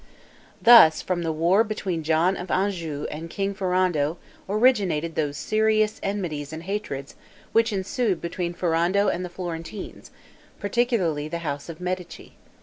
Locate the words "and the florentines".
9.09-10.09